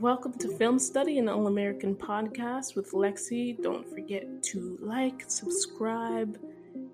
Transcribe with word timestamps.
Welcome 0.00 0.32
to 0.38 0.48
Film 0.56 0.78
Study, 0.78 1.18
an 1.18 1.28
all 1.28 1.46
American 1.46 1.94
podcast 1.94 2.74
with 2.74 2.92
Lexi. 2.92 3.62
Don't 3.62 3.86
forget 3.86 4.42
to 4.44 4.78
like, 4.80 5.24
subscribe, 5.28 6.38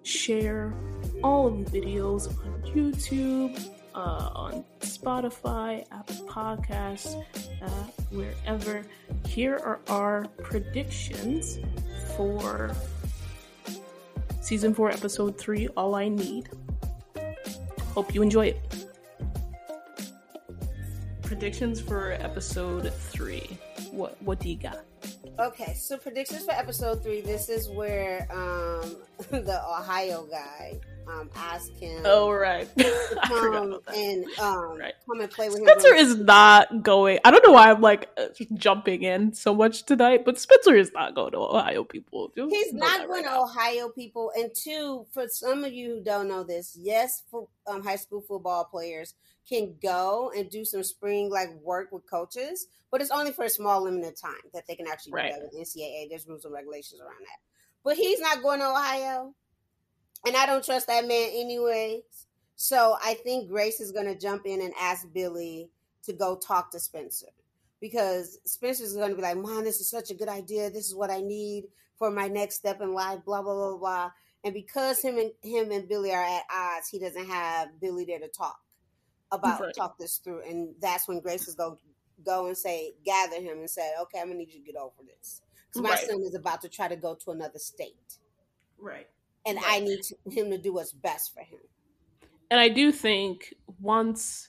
share 0.02 0.74
all 1.22 1.46
of 1.46 1.70
the 1.70 1.80
videos 1.80 2.26
on 2.44 2.62
YouTube, 2.62 3.70
uh, 3.94 4.30
on 4.34 4.64
Spotify, 4.80 5.86
Apple 5.92 6.26
Podcasts, 6.26 7.22
uh, 7.62 7.68
wherever. 8.10 8.82
Here 9.24 9.60
are 9.62 9.78
our 9.86 10.26
predictions 10.42 11.60
for 12.16 12.72
season 14.40 14.74
4, 14.74 14.90
episode 14.90 15.38
3 15.38 15.68
All 15.76 15.94
I 15.94 16.08
Need. 16.08 16.48
Hope 17.94 18.12
you 18.12 18.22
enjoy 18.22 18.46
it 18.46 18.85
predictions 21.26 21.80
for 21.80 22.12
episode 22.12 22.92
three. 22.94 23.58
What 23.90 24.16
what 24.22 24.38
do 24.38 24.48
you 24.48 24.56
got? 24.56 24.84
Okay, 25.38 25.74
so 25.74 25.98
predictions 25.98 26.44
for 26.44 26.52
episode 26.52 27.02
three. 27.02 27.20
This 27.20 27.48
is 27.48 27.68
where 27.68 28.28
um 28.30 28.96
the 29.30 29.60
Ohio 29.68 30.26
guy 30.30 30.78
um 31.08 31.30
asked 31.34 31.76
him. 31.76 32.02
Oh 32.04 32.30
right, 32.30 32.68
come 33.24 33.80
and 33.94 34.26
um 34.38 34.78
right. 34.78 34.94
come 35.06 35.20
and 35.20 35.30
play 35.30 35.48
with 35.48 35.58
Spencer 35.58 35.94
him. 35.94 35.98
Spencer 35.98 36.12
is 36.12 36.16
not 36.16 36.82
going. 36.82 37.18
I 37.24 37.30
don't 37.30 37.46
know 37.46 37.52
why 37.52 37.70
I'm 37.70 37.80
like 37.80 38.10
uh, 38.16 38.26
jumping 38.54 39.02
in 39.02 39.32
so 39.32 39.54
much 39.54 39.84
tonight, 39.84 40.24
but 40.24 40.38
Spencer 40.38 40.74
is 40.74 40.92
not 40.92 41.14
going 41.14 41.32
to 41.32 41.38
Ohio. 41.38 41.84
People, 41.84 42.32
Just 42.36 42.54
he's 42.54 42.72
not 42.72 43.06
going 43.06 43.24
right 43.24 43.24
to 43.24 43.30
now. 43.30 43.44
Ohio. 43.44 43.88
People, 43.88 44.32
and 44.36 44.54
two 44.54 45.06
for 45.12 45.28
some 45.28 45.64
of 45.64 45.72
you 45.72 45.96
who 45.96 46.02
don't 46.02 46.28
know 46.28 46.42
this, 46.42 46.76
yes, 46.80 47.22
for 47.30 47.48
um, 47.66 47.82
high 47.82 47.96
school 47.96 48.20
football 48.20 48.64
players 48.64 49.14
can 49.48 49.74
go 49.80 50.32
and 50.36 50.50
do 50.50 50.64
some 50.64 50.82
spring 50.82 51.30
like 51.30 51.50
work 51.62 51.92
with 51.92 52.08
coaches, 52.10 52.66
but 52.90 53.00
it's 53.00 53.10
only 53.10 53.32
for 53.32 53.44
a 53.44 53.48
small 53.48 53.82
limited 53.82 54.16
time 54.16 54.34
that 54.52 54.66
they 54.66 54.74
can 54.74 54.86
actually 54.86 55.12
right. 55.12 55.32
do 55.32 55.40
that 55.40 55.48
with 55.52 55.68
NCAA. 55.68 56.08
There's 56.08 56.26
rules 56.26 56.44
and 56.44 56.54
regulations 56.54 57.00
around 57.00 57.20
that. 57.20 57.38
But 57.84 57.96
he's 57.96 58.20
not 58.20 58.42
going 58.42 58.58
to 58.58 58.68
Ohio, 58.70 59.34
and 60.26 60.36
I 60.36 60.46
don't 60.46 60.64
trust 60.64 60.88
that 60.88 61.06
man 61.06 61.30
anyway. 61.32 62.02
So 62.56 62.96
I 63.02 63.14
think 63.14 63.48
Grace 63.48 63.80
is 63.80 63.92
going 63.92 64.06
to 64.06 64.18
jump 64.18 64.46
in 64.46 64.60
and 64.60 64.72
ask 64.80 65.06
Billy 65.12 65.70
to 66.04 66.12
go 66.12 66.36
talk 66.36 66.70
to 66.70 66.80
Spencer 66.80 67.28
because 67.80 68.38
Spencer's 68.44 68.94
going 68.94 69.10
to 69.10 69.16
be 69.16 69.22
like, 69.22 69.36
"Mom, 69.36 69.64
this 69.64 69.80
is 69.80 69.88
such 69.88 70.10
a 70.10 70.14
good 70.14 70.28
idea. 70.28 70.70
This 70.70 70.86
is 70.86 70.94
what 70.94 71.10
I 71.10 71.20
need 71.20 71.64
for 71.98 72.10
my 72.10 72.28
next 72.28 72.56
step 72.56 72.80
in 72.80 72.94
life." 72.94 73.20
Blah 73.24 73.42
blah 73.42 73.54
blah 73.54 73.76
blah. 73.76 74.10
And 74.44 74.54
because 74.54 75.00
him 75.00 75.18
and 75.18 75.32
him 75.42 75.70
and 75.70 75.88
Billy 75.88 76.12
are 76.12 76.22
at 76.22 76.44
odds, 76.54 76.88
he 76.88 76.98
doesn't 76.98 77.26
have 77.26 77.80
Billy 77.80 78.04
there 78.04 78.20
to 78.20 78.28
talk 78.28 78.60
about 79.32 79.60
right. 79.60 79.74
talk 79.74 79.98
this 79.98 80.18
through, 80.18 80.42
and 80.48 80.74
that's 80.80 81.08
when 81.08 81.20
Grace 81.20 81.48
is 81.48 81.54
going 81.54 81.76
to 81.76 81.82
go 82.24 82.46
and 82.46 82.56
say, 82.56 82.94
gather 83.04 83.36
him 83.36 83.58
and 83.58 83.70
say, 83.70 83.92
okay, 84.02 84.20
I'm 84.20 84.28
gonna 84.28 84.38
need 84.38 84.52
you 84.52 84.60
to 84.60 84.72
get 84.72 84.76
over 84.76 85.02
this 85.06 85.42
because 85.68 85.82
my 85.82 85.90
right. 85.90 85.98
son 85.98 86.22
is 86.22 86.34
about 86.34 86.62
to 86.62 86.68
try 86.68 86.88
to 86.88 86.96
go 86.96 87.14
to 87.14 87.30
another 87.30 87.58
state, 87.58 88.18
right? 88.78 89.08
And 89.46 89.56
right. 89.56 89.64
I 89.66 89.80
need 89.80 90.02
to, 90.02 90.16
him 90.30 90.50
to 90.50 90.58
do 90.58 90.74
what's 90.74 90.92
best 90.92 91.32
for 91.32 91.40
him. 91.40 91.60
And 92.50 92.60
I 92.60 92.68
do 92.68 92.92
think 92.92 93.54
once. 93.80 94.48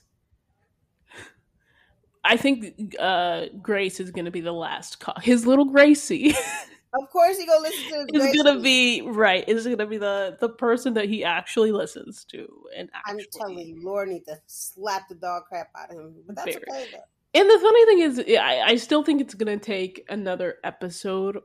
I 2.24 2.36
think 2.36 2.94
uh, 2.98 3.46
Grace 3.62 4.00
is 4.00 4.10
going 4.10 4.26
to 4.26 4.30
be 4.30 4.40
the 4.40 4.52
last 4.52 5.00
call. 5.00 5.14
His 5.22 5.46
little 5.46 5.64
Gracie 5.64 6.34
Of 6.94 7.10
course, 7.10 7.36
he 7.38 7.44
gonna 7.44 7.60
listen 7.60 7.84
to. 7.90 8.06
It's 8.14 8.42
gonna 8.42 8.60
be 8.60 9.02
right. 9.02 9.44
It's 9.46 9.66
gonna 9.66 9.86
be 9.86 9.98
the 9.98 10.38
the 10.40 10.48
person 10.48 10.94
that 10.94 11.06
he 11.06 11.22
actually 11.22 11.70
listens 11.70 12.24
to, 12.26 12.48
and 12.76 12.88
actually, 12.94 13.24
I'm 13.24 13.26
telling 13.30 13.58
you, 13.58 13.84
Lord 13.84 14.08
need 14.08 14.24
to 14.24 14.38
slap 14.46 15.08
the 15.08 15.14
dog 15.14 15.44
crap 15.48 15.68
out 15.76 15.90
of 15.90 15.98
him. 15.98 16.14
But 16.26 16.36
that's 16.36 16.46
very. 16.46 16.64
okay. 16.70 16.86
Though. 16.92 17.40
And 17.40 17.50
the 17.50 17.58
funny 17.58 17.84
thing 17.84 17.98
is, 18.00 18.38
I, 18.40 18.62
I 18.68 18.76
still 18.76 19.02
think 19.02 19.20
it's 19.20 19.34
gonna 19.34 19.58
take 19.58 20.04
another 20.08 20.56
episode 20.64 21.40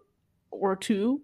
or 0.49 0.77
two. 0.77 1.21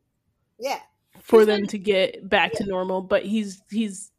Yeah. 0.59 0.79
For 1.21 1.45
them 1.45 1.65
to 1.67 1.77
get 1.77 2.27
back 2.27 2.51
yeah. 2.53 2.59
to 2.59 2.65
normal, 2.67 3.01
but 3.01 3.25
he's 3.25 3.61
he's 3.71 4.11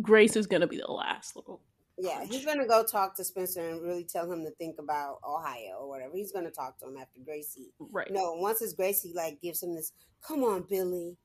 Grace 0.00 0.36
is 0.36 0.46
gonna 0.46 0.66
be 0.66 0.78
the 0.78 0.90
last 0.90 1.36
little 1.36 1.60
yeah, 2.02 2.24
he's 2.24 2.44
gonna 2.46 2.66
go 2.66 2.82
talk 2.82 3.14
to 3.16 3.24
Spencer 3.24 3.68
and 3.68 3.82
really 3.82 4.04
tell 4.04 4.30
him 4.30 4.42
to 4.44 4.50
think 4.52 4.76
about 4.78 5.18
Ohio 5.26 5.76
or 5.80 5.88
whatever. 5.88 6.12
He's 6.14 6.32
gonna 6.32 6.50
talk 6.50 6.78
to 6.78 6.86
him 6.86 6.96
after 6.96 7.20
Gracie. 7.24 7.72
Right. 7.78 8.10
No, 8.10 8.32
once 8.34 8.60
his 8.60 8.72
Gracie 8.72 9.12
like 9.14 9.40
gives 9.42 9.62
him 9.62 9.74
this, 9.74 9.92
come 10.26 10.42
on, 10.42 10.64
Billy, 10.68 11.18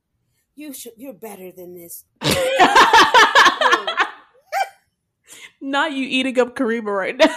you 0.56 0.74
should, 0.74 0.92
you're 0.98 1.14
better 1.14 1.52
than 1.52 1.76
this. 1.76 2.04
Not 5.62 5.94
you 5.94 6.06
eating 6.06 6.38
up 6.40 6.56
Karimah 6.56 6.98
right 6.98 7.18
now. 7.18 7.34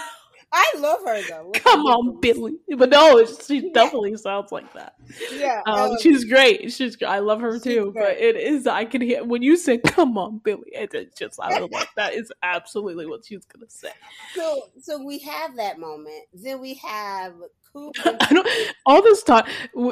I 0.51 0.73
love 0.79 1.01
her 1.05 1.21
though. 1.29 1.51
Come 1.55 1.81
on, 1.87 2.21
Billy. 2.21 2.55
But 2.77 2.89
no, 2.91 3.25
she 3.27 3.71
definitely 3.75 4.17
sounds 4.17 4.51
like 4.51 4.73
that. 4.73 4.95
Yeah, 5.33 5.61
um, 5.67 5.97
she's 6.01 6.25
great. 6.25 6.73
She's 6.73 6.97
I 7.03 7.19
love 7.19 7.41
her 7.41 7.59
too. 7.59 7.93
Great. 7.93 8.05
But 8.05 8.23
it 8.23 8.37
is 8.37 8.67
I 8.67 8.87
can 8.87 9.03
hear 9.03 9.25
when 9.25 9.43
you 9.43 9.57
say 9.57 9.79
"Come 9.79 10.17
on, 10.17 10.39
Billy." 10.39 10.71
It's 10.73 11.19
just 11.19 11.39
I 11.41 11.61
was 11.61 11.71
like 11.71 11.89
that 11.97 12.15
is 12.15 12.33
absolutely 12.43 13.07
what 13.07 13.27
she's 13.27 13.45
gonna 13.45 13.69
say. 13.69 13.91
So, 14.35 14.69
so 14.81 15.05
we 15.05 15.19
have 15.21 15.57
that 15.57 15.79
moment. 15.79 16.25
Then 16.33 16.61
we 16.61 16.75
have. 16.75 17.35
I 17.77 18.29
don't. 18.31 18.49
All 18.87 19.03
this 19.03 19.23
time 19.23 19.45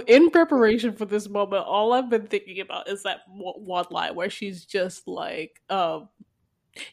in 0.07 0.31
preparation 0.31 0.93
for 0.93 1.05
this 1.05 1.29
moment. 1.29 1.65
All 1.65 1.93
I've 1.93 2.11
been 2.11 2.27
thinking 2.27 2.61
about 2.61 2.89
is 2.89 3.03
that 3.03 3.21
one 3.29 3.87
line 3.91 4.15
where 4.15 4.31
she's 4.31 4.65
just 4.65 5.07
like, 5.07 5.61
um, 5.69 6.09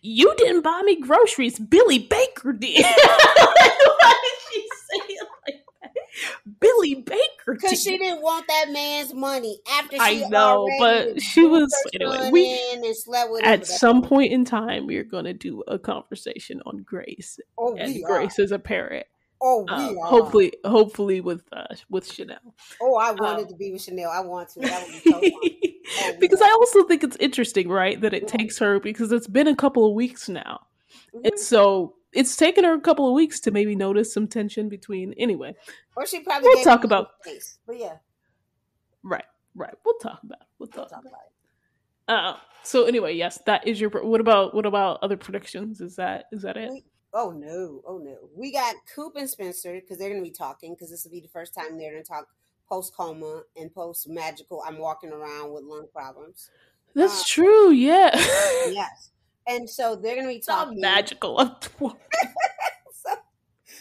you 0.01 0.33
didn't 0.37 0.61
buy 0.61 0.81
me 0.85 0.99
groceries. 0.99 1.59
Billy 1.59 1.99
Baker 1.99 2.53
did. 2.53 2.85
Why 2.85 4.15
did 4.23 4.53
she 4.53 4.61
say 4.61 5.13
it 5.13 5.27
like 5.47 5.65
that? 5.81 6.59
Billy 6.59 6.95
Baker 6.95 7.53
Because 7.53 7.81
she 7.81 7.97
didn't 7.97 8.21
want 8.21 8.47
that 8.47 8.71
man's 8.71 9.13
money 9.13 9.59
after 9.71 9.97
she 9.97 10.01
I 10.01 10.27
know, 10.29 10.67
but 10.79 11.21
she 11.21 11.45
was 11.45 11.73
anyway. 11.93 12.29
We 12.31 13.41
at 13.43 13.65
some 13.65 14.01
point 14.01 14.31
in 14.31 14.45
time 14.45 14.87
we 14.87 14.97
are 14.97 15.03
going 15.03 15.25
to 15.25 15.33
do 15.33 15.63
a 15.67 15.79
conversation 15.79 16.61
on 16.65 16.83
Grace, 16.83 17.39
oh, 17.57 17.75
and 17.75 18.03
Grace 18.03 18.39
are. 18.39 18.43
is 18.43 18.51
a 18.51 18.59
parrot. 18.59 19.07
Oh, 19.45 19.65
we 19.67 19.73
um, 19.73 19.97
hopefully, 20.01 20.53
hopefully 20.63 21.19
with 21.19 21.43
uh, 21.51 21.65
with 21.89 22.09
Chanel. 22.09 22.37
Oh, 22.81 22.95
I 22.95 23.11
wanted 23.11 23.43
um, 23.43 23.47
to 23.49 23.55
be 23.55 23.73
with 23.73 23.81
Chanel. 23.81 24.09
I 24.09 24.21
want 24.21 24.49
to. 24.51 24.61
That 24.61 24.85
would 24.85 25.03
be 25.03 25.11
so 25.11 25.19
fun. 25.19 25.72
Oh, 26.01 26.13
because 26.19 26.41
I 26.41 26.49
also 26.59 26.83
think 26.83 27.03
it's 27.03 27.17
interesting, 27.17 27.69
right, 27.69 27.99
that 28.01 28.13
it 28.13 28.27
takes 28.27 28.57
her 28.59 28.79
because 28.79 29.11
it's 29.11 29.27
been 29.27 29.47
a 29.47 29.55
couple 29.55 29.87
of 29.87 29.93
weeks 29.93 30.29
now, 30.29 30.61
mm-hmm. 31.13 31.25
and 31.25 31.39
so 31.39 31.95
it's 32.13 32.35
taken 32.35 32.63
her 32.63 32.73
a 32.73 32.81
couple 32.81 33.07
of 33.07 33.13
weeks 33.13 33.39
to 33.41 33.51
maybe 33.51 33.75
notice 33.75 34.13
some 34.13 34.27
tension 34.27 34.69
between. 34.69 35.13
Anyway, 35.13 35.55
or 35.95 36.05
she 36.05 36.21
probably 36.21 36.49
we'll 36.53 36.63
talk 36.63 36.83
about. 36.83 37.23
Face. 37.23 37.59
But 37.67 37.79
yeah, 37.79 37.97
right, 39.03 39.25
right. 39.55 39.73
We'll 39.83 39.97
talk 39.97 40.21
about. 40.23 40.41
It. 40.41 40.47
We'll 40.59 40.67
talk, 40.67 40.77
we'll 40.77 40.85
talk 40.87 41.01
about. 41.01 41.21
It. 41.27 42.13
Uh, 42.13 42.37
so 42.63 42.85
anyway, 42.85 43.15
yes, 43.15 43.39
that 43.45 43.67
is 43.67 43.79
your. 43.79 43.89
What 43.89 44.21
about 44.21 44.53
what 44.53 44.65
about 44.65 44.99
other 45.01 45.17
predictions? 45.17 45.81
Is 45.81 45.95
that 45.97 46.25
is 46.31 46.43
that 46.43 46.57
it? 46.57 46.71
We, 46.71 46.83
oh 47.13 47.31
no, 47.31 47.81
oh 47.87 47.97
no. 47.97 48.15
We 48.35 48.51
got 48.51 48.75
Coop 48.95 49.13
and 49.15 49.29
Spencer 49.29 49.79
because 49.79 49.97
they're 49.97 50.09
going 50.09 50.23
to 50.23 50.29
be 50.29 50.35
talking 50.35 50.73
because 50.73 50.89
this 50.89 51.03
will 51.03 51.11
be 51.11 51.21
the 51.21 51.27
first 51.27 51.53
time 51.53 51.77
they're 51.77 51.91
going 51.91 52.03
to 52.03 52.09
talk 52.09 52.27
post 52.73 52.95
coma 52.95 53.43
and 53.55 53.73
post 53.73 54.09
magical. 54.09 54.63
I'm 54.65 54.79
walking 54.79 55.11
around 55.11 55.53
with 55.53 55.63
lung 55.63 55.87
problems. 55.93 56.49
That's 56.95 57.21
uh, 57.21 57.25
true. 57.27 57.71
Yeah. 57.71 58.09
yes. 58.13 59.11
And 59.47 59.69
so 59.69 59.95
they're 59.95 60.15
going 60.15 60.27
to 60.27 60.33
be 60.33 60.39
talking. 60.39 60.79
magical. 60.79 61.37
so, 61.79 63.13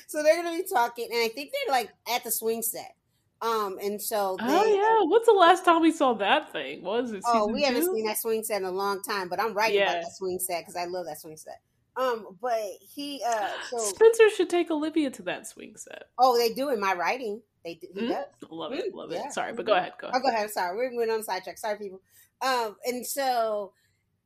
so 0.07 0.23
they're 0.23 0.43
going 0.43 0.57
to 0.57 0.63
be 0.63 0.69
talking, 0.69 1.09
and 1.11 1.23
I 1.23 1.29
think 1.29 1.53
they're 1.53 1.75
like 1.75 1.91
at 2.13 2.25
the 2.25 2.31
swing 2.31 2.61
set. 2.63 2.95
Um, 3.41 3.79
and 3.83 4.01
so 4.01 4.37
they, 4.39 4.47
oh 4.47 4.65
yeah, 4.65 5.09
what's 5.09 5.27
the 5.27 5.33
last 5.33 5.65
time 5.65 5.83
we 5.83 5.91
saw 5.91 6.13
that 6.15 6.53
thing? 6.53 6.83
Was 6.83 7.13
it? 7.13 7.23
Oh, 7.27 7.49
we 7.49 7.63
have 7.63 7.75
haven't 7.75 7.93
seen 7.93 8.07
that 8.07 8.19
swing 8.19 8.45
set 8.45 8.61
in 8.61 8.67
a 8.67 8.71
long 8.71 9.03
time, 9.03 9.29
but 9.29 9.41
I'm 9.41 9.53
writing 9.53 9.83
about 9.83 10.03
that 10.03 10.17
swing 10.17 10.39
set 10.39 10.61
because 10.61 10.77
I 10.77 10.85
love 10.85 11.07
that 11.07 11.21
swing 11.21 11.37
set. 11.37 11.61
Um, 11.97 12.37
but 12.41 12.61
he 12.95 13.23
uh, 13.27 13.49
so 13.71 13.79
Spencer 13.79 14.31
should 14.31 14.51
take 14.51 14.71
Olivia 14.71 15.11
to 15.11 15.23
that 15.23 15.47
swing 15.47 15.77
set. 15.77 16.05
Oh, 16.19 16.37
they 16.37 16.53
do 16.53 16.71
in 16.71 16.81
my 16.81 16.95
writing. 16.95 17.43
They 17.65 17.75
do. 17.75 17.89
Mm-hmm. 17.89 18.09
does. 18.09 18.25
Love 18.51 18.73
it. 18.73 18.95
Love 18.95 19.13
yeah. 19.13 19.27
it. 19.27 19.33
Sorry, 19.33 19.53
but 19.53 19.67
go 19.67 19.75
ahead. 19.75 19.93
Go 20.01 20.09
ahead. 20.09 20.21
Oh, 20.21 20.23
go 20.23 20.35
ahead. 20.35 20.51
Sorry, 20.51 20.77
we're 20.77 20.91
going 20.91 21.11
on 21.11 21.23
sidetrack. 21.23 21.59
Sorry, 21.59 21.79
people. 21.79 22.01
Um, 22.41 22.77
and 22.85 23.07
so 23.07 23.73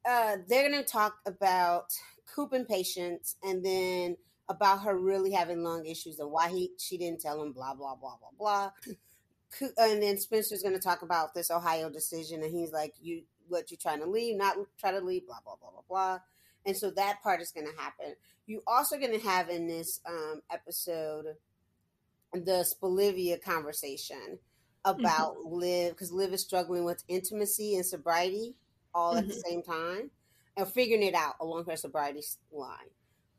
uh, 0.09 0.37
they're 0.49 0.69
going 0.69 0.83
to 0.83 0.89
talk 0.89 1.17
about 1.27 1.93
Coop 2.35 2.53
and 2.53 2.67
patience, 2.67 3.37
and 3.43 3.65
then 3.65 4.17
about 4.49 4.83
her 4.83 4.97
really 4.97 5.33
having 5.33 5.65
lung 5.65 5.85
issues 5.87 6.21
and 6.21 6.31
why 6.31 6.49
he 6.49 6.71
she 6.79 6.97
didn't 6.97 7.21
tell 7.21 7.43
him. 7.43 7.53
Blah 7.53 7.75
blah 7.75 7.97
blah 7.97 8.17
blah 8.19 8.31
blah. 8.39 8.71
And 9.79 10.03
then 10.03 10.19
Spencer's 10.19 10.63
going 10.63 10.75
to 10.75 10.81
talk 10.81 11.03
about 11.03 11.33
this 11.35 11.51
Ohio 11.51 11.89
decision, 11.89 12.43
and 12.43 12.53
he's 12.53 12.73
like, 12.73 12.95
"You, 13.01 13.23
what 13.49 13.71
you 13.71 13.77
trying 13.77 14.01
to 14.01 14.07
leave? 14.07 14.37
Not 14.37 14.57
try 14.79 14.93
to 14.93 15.01
leave? 15.01 15.27
Blah 15.27 15.39
blah 15.45 15.57
blah 15.61 15.71
blah 15.71 15.83
blah." 15.89 16.19
And 16.67 16.77
so 16.77 16.91
that 16.91 17.23
part 17.23 17.41
is 17.41 17.53
going 17.53 17.67
to 17.67 17.83
happen. 17.83 18.15
You 18.47 18.63
also 18.67 18.99
going 18.99 19.19
to 19.19 19.27
have 19.27 19.49
in 19.49 19.67
this 19.67 20.01
um, 20.07 20.43
episode 20.51 21.27
the 22.33 22.65
Spolivia 22.65 23.41
conversation 23.41 24.39
about 24.85 25.37
mm-hmm. 25.37 25.55
Liv 25.55 25.93
because 25.93 26.13
Liv 26.13 26.33
is 26.33 26.43
struggling 26.43 26.85
with 26.85 27.03
intimacy 27.09 27.77
and 27.77 27.87
sobriety 27.87 28.55
all 28.95 29.11
mm-hmm. 29.11 29.19
at 29.19 29.29
the 29.29 29.35
mm-hmm. 29.35 29.49
same 29.49 29.63
time 29.63 30.11
and 30.57 30.69
figuring 30.69 31.03
it 31.03 31.15
out 31.15 31.35
along 31.41 31.65
her 31.67 31.77
sobriety 31.77 32.23
line. 32.53 32.91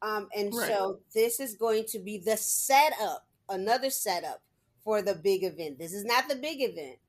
Um, 0.01 0.27
and 0.35 0.53
right. 0.53 0.67
so 0.67 0.99
this 1.13 1.39
is 1.39 1.55
going 1.55 1.85
to 1.89 1.99
be 1.99 2.19
the 2.19 2.37
setup 2.37 3.27
another 3.49 3.89
setup 3.89 4.41
for 4.83 5.01
the 5.01 5.15
big 5.15 5.43
event. 5.43 5.79
This 5.79 5.93
is 5.93 6.05
not 6.05 6.29
the 6.29 6.35
big 6.35 6.61
event. 6.61 6.99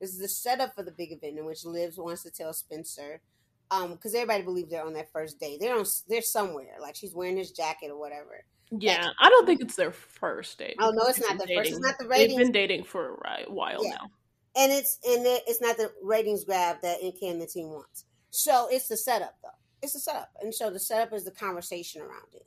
This 0.00 0.10
is 0.10 0.18
the 0.18 0.28
setup 0.28 0.74
for 0.74 0.82
the 0.82 0.90
big 0.90 1.12
event 1.12 1.38
in 1.38 1.44
which 1.44 1.64
Liv 1.64 1.94
wants 1.96 2.22
to 2.24 2.30
tell 2.30 2.52
Spencer, 2.52 3.20
um, 3.72 3.92
because 3.92 4.14
everybody 4.14 4.42
believes 4.42 4.70
they're 4.70 4.84
on 4.84 4.92
that 4.92 5.10
first 5.12 5.40
date. 5.40 5.58
They're 5.60 5.74
on, 5.76 5.84
they're 6.08 6.22
somewhere. 6.22 6.76
Like 6.80 6.94
she's 6.94 7.14
wearing 7.14 7.36
his 7.36 7.50
jacket 7.52 7.90
or 7.90 7.98
whatever. 7.98 8.44
Yeah, 8.70 9.08
I 9.20 9.28
don't 9.28 9.46
think 9.46 9.60
it's 9.60 9.76
their 9.76 9.92
first 9.92 10.58
date. 10.58 10.76
Oh 10.78 10.90
no, 10.90 11.04
it's 11.06 11.20
not 11.20 11.38
the 11.38 11.46
dating. 11.46 11.58
first. 11.58 11.70
It's 11.72 11.80
not 11.80 11.94
the 11.98 12.08
ratings. 12.08 12.36
They've 12.36 12.44
been 12.46 12.52
dating 12.52 12.84
for 12.84 13.22
a 13.26 13.50
while 13.50 13.84
Yeah. 13.84 13.90
now. 13.90 14.10
and 14.56 14.72
it's 14.72 14.98
and 15.06 15.22
it's 15.26 15.60
not 15.60 15.76
the 15.76 15.90
ratings 16.02 16.44
grab 16.44 16.76
that 16.82 17.00
and 17.02 17.40
the 17.40 17.46
team 17.46 17.68
wants. 17.70 18.04
So 18.30 18.68
it's 18.70 18.88
the 18.88 18.96
setup 18.96 19.34
though. 19.42 19.48
It's 19.82 19.94
the 19.94 20.00
setup, 20.00 20.30
and 20.40 20.54
so 20.54 20.70
the 20.70 20.78
setup 20.78 21.12
is 21.12 21.24
the 21.24 21.32
conversation 21.32 22.02
around 22.02 22.34
it. 22.34 22.46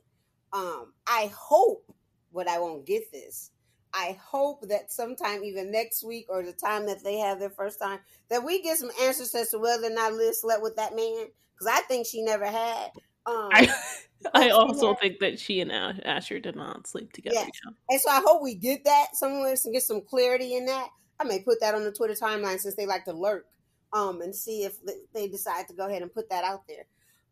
Um, 0.52 0.94
I 1.06 1.30
hope, 1.36 1.84
but 2.32 2.48
I 2.48 2.58
won't 2.58 2.86
get 2.86 3.12
this. 3.12 3.50
I 3.94 4.18
hope 4.22 4.68
that 4.68 4.92
sometime, 4.92 5.42
even 5.44 5.70
next 5.70 6.04
week 6.04 6.26
or 6.28 6.42
the 6.42 6.52
time 6.52 6.86
that 6.86 7.02
they 7.02 7.16
have 7.18 7.38
their 7.38 7.50
first 7.50 7.80
time, 7.80 7.98
that 8.28 8.44
we 8.44 8.62
get 8.62 8.78
some 8.78 8.90
answers 9.02 9.34
as 9.34 9.50
to 9.50 9.58
whether 9.58 9.86
or 9.86 9.90
not 9.90 10.12
Liv 10.12 10.34
slept 10.34 10.62
with 10.62 10.76
that 10.76 10.94
man. 10.94 11.26
Because 11.54 11.72
I 11.72 11.80
think 11.82 12.06
she 12.06 12.22
never 12.22 12.44
had. 12.46 12.90
Um, 13.24 13.48
I 13.52 13.68
I 14.34 14.48
also 14.50 14.88
had- 14.88 15.00
think 15.00 15.18
that 15.20 15.38
she 15.38 15.60
and 15.60 15.72
Ash- 15.72 16.00
Asher 16.04 16.38
did 16.40 16.56
not 16.56 16.86
sleep 16.86 17.12
together. 17.12 17.36
Yes. 17.36 17.50
yeah. 17.64 17.72
And 17.90 18.00
so 18.00 18.10
I 18.10 18.20
hope 18.24 18.42
we 18.42 18.54
get 18.54 18.84
that 18.84 19.08
somewhere 19.14 19.54
and 19.64 19.72
get 19.74 19.82
some 19.82 20.02
clarity 20.02 20.56
in 20.56 20.66
that. 20.66 20.88
I 21.18 21.24
may 21.24 21.40
put 21.40 21.60
that 21.60 21.74
on 21.74 21.84
the 21.84 21.92
Twitter 21.92 22.14
timeline 22.14 22.58
since 22.60 22.74
they 22.74 22.86
like 22.86 23.04
to 23.06 23.12
lurk 23.12 23.46
um, 23.92 24.20
and 24.20 24.34
see 24.34 24.64
if 24.64 24.76
they 25.14 25.28
decide 25.28 25.66
to 25.68 25.74
go 25.74 25.86
ahead 25.88 26.02
and 26.02 26.12
put 26.12 26.28
that 26.28 26.44
out 26.44 26.66
there. 26.68 26.84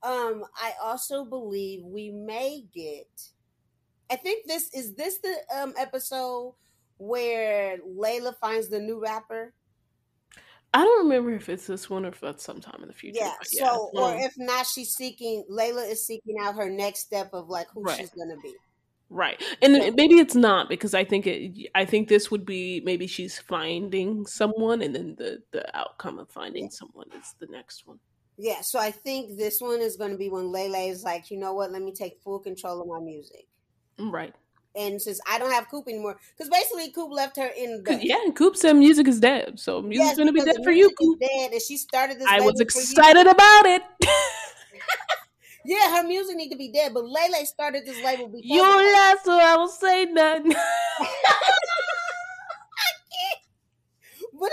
Um, 0.03 0.45
I 0.57 0.73
also 0.83 1.25
believe 1.25 1.83
we 1.85 2.11
may 2.11 2.65
get. 2.75 3.09
I 4.11 4.17
think 4.17 4.47
this 4.47 4.73
is 4.75 4.95
this 4.95 5.19
the 5.19 5.35
um, 5.57 5.75
episode 5.79 6.55
where 6.99 7.79
Layla 7.79 8.37
finds 8.39 8.69
the 8.69 8.79
new 8.81 9.01
rapper. 9.01 9.53
I 10.73 10.83
don't 10.83 11.05
remember 11.05 11.31
if 11.33 11.49
it's 11.49 11.67
this 11.69 11.89
one 11.89 12.05
or 12.05 12.09
if 12.09 12.21
that's 12.21 12.43
sometime 12.45 12.81
in 12.83 12.89
the 12.89 12.95
future. 12.95 13.21
Yeah. 13.21 13.33
but 13.39 13.47
So, 13.47 13.91
or 13.95 14.13
um, 14.15 14.19
if 14.19 14.35
not, 14.37 14.67
she's 14.67 14.91
seeking. 14.95 15.45
Layla 15.51 15.89
is 15.91 16.05
seeking 16.05 16.37
out 16.41 16.57
her 16.57 16.69
next 16.69 17.01
step 17.01 17.31
of 17.33 17.49
like 17.49 17.69
who 17.73 17.83
Right. 17.83 17.97
she's 17.97 18.11
gonna 18.11 18.37
be. 18.43 18.55
right, 19.11 19.41
and 19.63 19.77
So- 19.77 19.91
maybe 19.93 20.17
it's 20.17 20.35
not 20.35 20.69
because 20.69 20.93
I 20.95 21.05
think 21.05 21.27
it. 21.27 21.69
I 21.75 21.85
think 21.85 22.09
this 22.09 22.31
would 22.31 22.45
be 22.45 22.81
maybe 22.85 23.07
she's 23.07 23.39
finding 23.39 24.27
someone, 24.27 24.83
and 24.83 24.95
then 24.95 25.15
the 25.17 25.43
the 25.53 25.77
outcome 25.77 26.19
of 26.19 26.29
finding 26.31 26.65
Yeah. 26.65 26.71
someone 26.71 27.07
is 27.19 27.35
the 27.39 27.47
next 27.47 27.87
one. 27.87 28.01
Yeah, 28.37 28.61
so 28.63 28.81
I 28.81 28.91
think 28.91 29.37
this 29.39 29.61
one 29.61 29.81
is 29.81 29.97
going 29.97 30.11
to 30.11 30.19
be 30.19 30.29
when 30.29 30.47
Layla 30.47 30.91
is 30.91 31.05
like, 31.05 31.31
you 31.31 31.39
know 31.39 31.55
what, 31.55 31.71
let 31.71 31.83
me 31.83 31.93
take 31.93 32.21
full 32.21 32.41
control 32.41 32.81
of 32.83 32.89
my 32.89 32.99
music. 32.99 33.47
Right. 33.99 34.35
And 34.77 35.01
since 35.01 35.21
I 35.31 35.39
don't 35.39 35.53
have 35.53 35.69
Coop 35.71 35.87
anymore, 35.89 36.19
because 36.37 36.51
basically 36.51 36.91
Coop 36.91 37.13
left 37.13 37.37
her 37.37 37.47
in 37.57 37.85
the 37.85 38.01
yeah, 38.03 38.17
and 38.25 38.35
Coop 38.35 38.57
said 38.57 38.73
music 38.75 39.07
is 39.07 39.21
dead, 39.21 39.61
so 39.61 39.81
music's 39.81 40.09
Yes, 40.09 40.19
gonna 40.19 40.33
be 40.33 40.41
dead 40.45 40.57
for 40.65 40.73
you, 40.73 40.91
Coop. 40.99 41.21
Dead, 41.21 41.53
and 41.53 41.63
she 41.63 41.77
started 41.77 42.19
this. 42.19 42.27
I 42.29 42.41
was 42.41 42.59
excited 42.61 43.27
about 43.27 43.67
it. 43.67 43.83
Yeah, 45.67 45.97
her 45.97 46.07
music 46.07 46.37
need 46.37 46.51
to 46.51 46.59
be 46.59 46.69
dead, 46.71 46.93
but 46.93 47.05
Layla 47.05 47.43
started 47.47 47.87
this 47.87 47.97
label 48.05 48.29
because 48.29 48.45
you 48.45 48.61
laugh, 48.63 49.19
so 49.25 49.33
I 49.33 49.57
will 49.57 49.69
say 49.69 50.05
nothing. 50.05 50.53
But, 54.37 54.51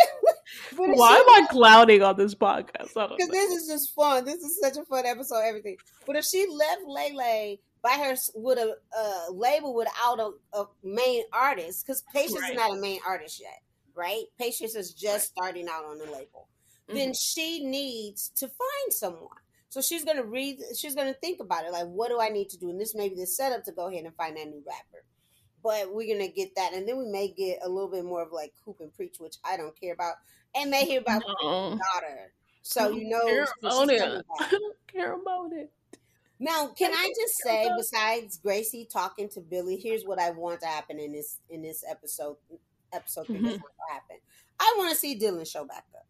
but 0.77 0.89
Why 0.95 1.15
she- 1.15 1.39
am 1.39 1.43
I 1.43 1.47
clouding 1.49 2.03
on 2.03 2.15
this 2.15 2.35
podcast? 2.35 2.93
Because 2.93 3.29
this 3.29 3.51
is 3.51 3.67
just 3.67 3.95
fun. 3.95 4.23
This 4.25 4.35
is 4.43 4.59
such 4.61 4.77
a 4.77 4.85
fun 4.85 5.05
episode. 5.05 5.41
Everything. 5.43 5.75
But 6.05 6.15
if 6.17 6.25
she 6.25 6.45
left 6.47 6.81
Layla 6.87 7.57
by 7.83 7.91
her 7.93 8.15
with 8.35 8.57
a 8.59 8.75
uh, 8.97 9.31
label 9.33 9.73
without 9.73 10.19
a, 10.19 10.31
a 10.57 10.65
main 10.83 11.23
artist, 11.33 11.85
because 11.85 12.03
Patience 12.13 12.39
Right. 12.41 12.51
is 12.51 12.57
not 12.57 12.77
a 12.77 12.79
main 12.81 12.99
artist 13.07 13.39
yet, 13.41 13.61
right? 13.95 14.23
Patience 14.37 14.75
is 14.75 14.93
just 14.93 15.29
starting 15.29 15.67
out 15.67 15.85
on 15.85 15.97
the 15.97 16.05
label. 16.05 16.47
Mm-hmm. 16.87 16.95
Then 16.97 17.13
she 17.13 17.63
needs 17.65 18.29
to 18.35 18.47
find 18.47 18.93
someone. 18.93 19.27
So 19.69 19.81
she's 19.81 20.03
gonna 20.03 20.23
read. 20.23 20.59
She's 20.77 20.95
gonna 20.95 21.13
think 21.13 21.39
about 21.39 21.65
it. 21.65 21.71
Like, 21.71 21.87
what 21.87 22.09
do 22.09 22.19
I 22.19 22.29
need 22.29 22.49
to 22.49 22.57
do? 22.57 22.69
And 22.69 22.79
this 22.79 22.93
may 22.93 23.07
be 23.09 23.15
the 23.15 23.25
setup 23.25 23.63
to 23.65 23.71
go 23.71 23.87
ahead 23.87 24.03
and 24.03 24.13
find 24.15 24.35
that 24.37 24.47
new 24.47 24.61
rapper. 24.67 25.05
But 25.63 25.93
we're 25.93 26.13
gonna 26.13 26.27
get 26.31 26.55
that, 26.55 26.73
and 26.73 26.87
then 26.87 26.97
we 26.97 27.05
may 27.05 27.29
get 27.29 27.59
a 27.63 27.69
little 27.69 27.89
bit 27.89 28.03
more 28.03 28.21
of 28.21 28.31
like 28.31 28.53
Coop 28.65 28.77
and 28.81 28.93
Preach, 28.93 29.15
which 29.19 29.35
I 29.45 29.55
don't 29.57 29.79
care 29.79 29.93
about, 29.93 30.15
and 30.55 30.69
may 30.71 30.85
hear 30.85 30.99
about 31.01 31.21
No. 31.43 31.79
daughter. 31.93 32.33
So 32.63 32.89
you 32.89 33.07
know, 33.09 33.25
care 33.25 33.47
what 33.61 33.87
about 33.87 33.89
she's 33.89 34.01
it. 34.01 34.03
coming 34.03 34.21
back. 34.39 34.47
I 34.53 34.57
don't 34.57 34.77
care 34.91 35.13
about 35.13 35.53
it. 35.53 35.71
Now, 36.41 36.69
can 36.69 36.91
I 36.91 37.13
just 37.15 37.37
say, 37.37 37.69
besides 37.77 38.37
Gracie 38.37 38.87
talking 38.91 39.29
to 39.29 39.41
Billy, 39.41 39.77
here's 39.77 40.03
what 40.05 40.17
I 40.19 40.31
want 40.31 40.59
to 40.61 40.65
happen 40.65 40.99
in 40.99 41.11
this 41.11 41.37
in 41.51 41.61
this 41.61 41.83
episode. 41.87 42.35
Episode 42.91 43.27
3 43.27 43.37
Mhm. 43.37 43.43
that's 43.43 43.57
gonna 43.57 43.93
happen. 43.93 44.17
I 44.59 44.75
want 44.79 44.89
to 44.91 44.95
see 44.97 45.17
Dylan 45.19 45.49
show 45.49 45.65
back 45.65 45.85
up. 45.95 46.07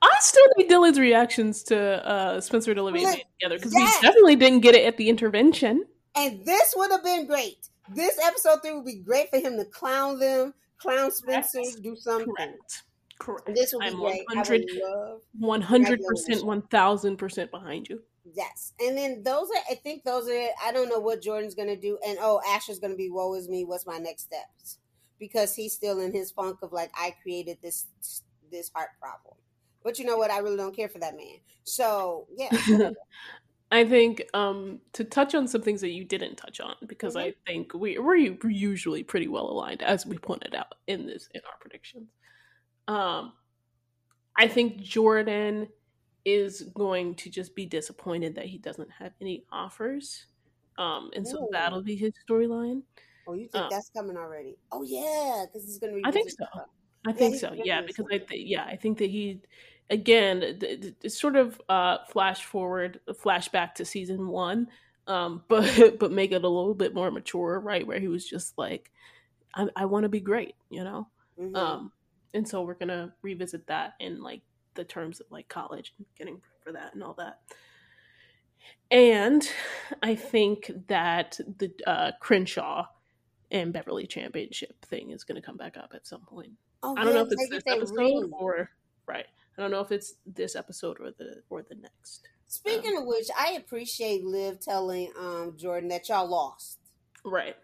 I 0.00 0.16
still 0.20 0.46
need 0.56 0.70
Dylan's 0.70 1.00
reactions 1.00 1.64
to 1.64 2.06
uh, 2.06 2.40
Spencer 2.40 2.70
and 2.70 2.80
Olivia 2.80 3.08
Look, 3.08 3.20
together 3.40 3.58
because 3.58 3.74
yes. 3.74 4.00
we 4.00 4.06
definitely 4.06 4.36
didn't 4.36 4.60
get 4.60 4.76
it 4.76 4.86
at 4.86 4.96
the 4.96 5.08
intervention. 5.08 5.84
And 6.14 6.44
this 6.46 6.72
would 6.76 6.90
have 6.92 7.02
been 7.02 7.26
great. 7.26 7.68
This 7.94 8.18
episode 8.22 8.60
three 8.62 8.72
would 8.74 8.84
be 8.86 9.00
great 9.00 9.30
for 9.30 9.38
him 9.38 9.56
to 9.58 9.64
clown 9.64 10.18
them, 10.20 10.54
clown 10.78 11.10
Spencer, 11.10 11.60
Correct. 11.60 11.82
do 11.82 11.96
something. 11.96 12.34
Correct. 12.36 12.82
Correct. 13.18 13.50
This 13.54 13.72
would 13.72 13.80
be 13.80 13.86
I'm 13.88 13.96
great. 13.96 14.20
I 14.30 14.34
100 14.36 14.64
would 14.70 14.82
love. 14.82 15.22
100%, 15.40 16.44
one 16.44 16.62
thousand 16.62 17.16
percent 17.16 17.50
behind 17.50 17.88
you. 17.88 18.02
Yes, 18.24 18.72
and 18.80 18.96
then 18.96 19.22
those 19.22 19.48
are. 19.48 19.62
I 19.70 19.74
think 19.74 20.04
those 20.04 20.28
are. 20.28 20.48
I 20.64 20.72
don't 20.72 20.88
know 20.88 21.00
what 21.00 21.22
Jordan's 21.22 21.54
gonna 21.54 21.76
do, 21.76 21.98
and 22.06 22.18
oh, 22.20 22.40
Asher's 22.48 22.78
gonna 22.78 22.94
be. 22.94 23.10
Woe 23.10 23.34
is 23.34 23.48
me. 23.48 23.64
What's 23.64 23.86
my 23.86 23.98
next 23.98 24.22
steps? 24.24 24.78
Because 25.18 25.54
he's 25.54 25.72
still 25.72 26.00
in 26.00 26.12
his 26.12 26.30
funk 26.30 26.58
of 26.62 26.72
like 26.72 26.90
I 26.94 27.14
created 27.22 27.58
this 27.62 27.86
this 28.50 28.70
heart 28.74 28.90
problem. 29.00 29.36
But 29.82 29.98
you 29.98 30.04
know 30.04 30.16
what? 30.16 30.30
I 30.30 30.38
really 30.38 30.56
don't 30.56 30.74
care 30.74 30.88
for 30.88 31.00
that 31.00 31.16
man. 31.16 31.38
So 31.64 32.28
yeah. 32.36 32.90
I 33.72 33.86
think 33.86 34.22
um, 34.34 34.80
to 34.92 35.02
touch 35.02 35.34
on 35.34 35.48
some 35.48 35.62
things 35.62 35.80
that 35.80 35.92
you 35.92 36.04
didn't 36.04 36.36
touch 36.36 36.60
on 36.60 36.74
because 36.86 37.16
I 37.16 37.32
think 37.46 37.72
we 37.72 37.98
we're 37.98 38.16
usually 38.16 39.02
pretty 39.02 39.28
well 39.28 39.48
aligned 39.48 39.82
as 39.82 40.04
we 40.04 40.18
pointed 40.18 40.54
out 40.54 40.74
in 40.86 41.06
this 41.06 41.28
in 41.34 41.40
our 41.46 41.56
predictions. 41.58 42.10
Um, 42.86 43.32
I 44.36 44.46
think 44.46 44.76
Jordan 44.82 45.68
is 46.24 46.62
going 46.74 47.14
to 47.16 47.30
just 47.30 47.54
be 47.54 47.66
disappointed 47.66 48.34
that 48.36 48.46
he 48.46 48.58
doesn't 48.58 48.90
have 48.90 49.12
any 49.20 49.44
offers, 49.50 50.26
um, 50.78 51.10
and 51.14 51.26
so 51.26 51.48
that'll 51.52 51.82
be 51.82 51.96
his 51.96 52.12
storyline. 52.28 52.82
oh, 53.26 53.34
you 53.34 53.48
think 53.48 53.64
Uh, 53.64 53.68
that's 53.68 53.90
coming 53.90 54.16
already? 54.16 54.56
Oh 54.70 54.82
yeah, 54.82 55.44
because 55.46 55.64
he's 55.66 55.78
gonna. 55.78 55.94
I 56.04 56.10
think 56.10 56.30
so. 56.30 56.36
stuff. 56.52 56.66
I 57.06 57.12
think 57.12 57.32
he's 57.32 57.40
so. 57.40 57.52
Yeah, 57.52 57.82
because 57.82 58.06
I 58.10 58.18
th- 58.18 58.46
yeah, 58.46 58.64
I 58.64 58.76
think 58.76 58.98
that 58.98 59.10
he 59.10 59.40
again 59.90 60.40
th- 60.40 60.58
th- 60.80 60.94
it's 61.02 61.20
sort 61.20 61.36
of 61.36 61.60
uh 61.68 61.98
flash 62.10 62.44
forward 62.44 63.00
flashback 63.10 63.74
to 63.74 63.84
season 63.84 64.28
1 64.28 64.68
um 65.08 65.42
but 65.48 65.98
but 65.98 66.12
make 66.12 66.30
it 66.30 66.44
a 66.44 66.48
little 66.48 66.74
bit 66.74 66.94
more 66.94 67.10
mature, 67.10 67.58
right? 67.60 67.84
Where 67.86 67.98
he 67.98 68.08
was 68.08 68.24
just 68.26 68.56
like 68.56 68.90
I 69.54 69.66
I 69.74 69.84
want 69.86 70.04
to 70.04 70.08
be 70.08 70.20
great, 70.20 70.54
you 70.70 70.84
know? 70.84 71.08
Mhm. 71.38 71.56
Um 71.56 71.92
and 72.34 72.48
so 72.48 72.62
we're 72.62 72.74
going 72.74 72.88
to 72.88 73.12
revisit 73.20 73.66
that 73.66 73.92
in 74.00 74.22
like 74.22 74.40
the 74.74 74.84
terms 74.84 75.20
of 75.20 75.26
like 75.30 75.48
college 75.48 75.94
and 75.98 76.06
getting 76.16 76.40
for 76.62 76.72
that 76.72 76.94
and 76.94 77.02
all 77.02 77.14
that. 77.14 77.40
And 78.90 79.48
I 80.02 80.14
think 80.14 80.70
that 80.88 81.38
the 81.58 81.72
uh 81.86 82.12
Crenshaw 82.20 82.86
and 83.50 83.72
Beverly 83.72 84.06
Championship 84.06 84.84
thing 84.84 85.10
is 85.10 85.24
going 85.24 85.40
to 85.40 85.44
come 85.44 85.56
back 85.56 85.76
up 85.76 85.92
at 85.94 86.06
some 86.06 86.22
point. 86.22 86.52
oh, 86.82 86.94
I 86.96 87.04
don't 87.04 87.14
know 87.14 87.22
if 87.22 87.28
it's 87.30 87.48
this 87.48 87.62
episode 87.66 88.30
or 88.32 88.70
right. 89.06 89.26
I 89.56 89.60
don't 89.60 89.70
know 89.70 89.80
if 89.80 89.92
it's 89.92 90.14
this 90.26 90.56
episode 90.56 90.98
or 91.00 91.10
the 91.10 91.42
or 91.50 91.62
the 91.62 91.74
next. 91.74 92.28
Speaking 92.48 92.96
of 92.98 93.04
which, 93.06 93.28
I 93.38 93.52
appreciate 93.52 94.24
Liv 94.24 94.60
telling 94.60 95.12
um 95.18 95.54
Jordan 95.56 95.88
that 95.90 96.08
y'all 96.08 96.28
lost. 96.28 96.78
Right. 97.24 97.56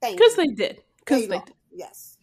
Thank 0.00 0.18
Because 0.18 0.36
they 0.36 0.48
did. 0.48 0.82
Because 1.00 1.22
They 1.22 1.38
they 1.38 1.38
did. 1.38 1.54
Yes. 1.72 2.15